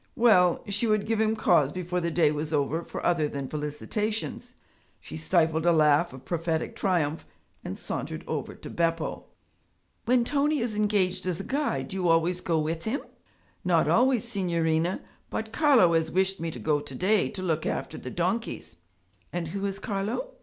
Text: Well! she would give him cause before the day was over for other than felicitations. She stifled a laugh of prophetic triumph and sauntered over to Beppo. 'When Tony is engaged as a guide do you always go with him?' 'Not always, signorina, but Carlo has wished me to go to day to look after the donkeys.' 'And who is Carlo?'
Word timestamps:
Well! 0.15 0.63
she 0.67 0.87
would 0.87 1.05
give 1.05 1.21
him 1.21 1.35
cause 1.35 1.71
before 1.71 2.01
the 2.01 2.09
day 2.09 2.31
was 2.31 2.51
over 2.51 2.81
for 2.83 3.05
other 3.05 3.27
than 3.29 3.47
felicitations. 3.47 4.55
She 4.99 5.15
stifled 5.15 5.63
a 5.63 5.71
laugh 5.71 6.11
of 6.11 6.25
prophetic 6.25 6.75
triumph 6.75 7.23
and 7.63 7.77
sauntered 7.77 8.23
over 8.25 8.55
to 8.55 8.69
Beppo. 8.71 9.25
'When 10.05 10.23
Tony 10.25 10.57
is 10.57 10.75
engaged 10.75 11.27
as 11.27 11.39
a 11.39 11.43
guide 11.43 11.89
do 11.89 11.97
you 11.97 12.07
always 12.07 12.41
go 12.41 12.57
with 12.57 12.85
him?' 12.85 13.03
'Not 13.63 13.87
always, 13.87 14.23
signorina, 14.23 15.01
but 15.29 15.53
Carlo 15.53 15.93
has 15.93 16.09
wished 16.09 16.39
me 16.39 16.49
to 16.49 16.57
go 16.57 16.79
to 16.79 16.95
day 16.95 17.29
to 17.29 17.43
look 17.43 17.67
after 17.67 17.95
the 17.99 18.09
donkeys.' 18.09 18.77
'And 19.31 19.49
who 19.49 19.63
is 19.67 19.77
Carlo?' 19.77 20.31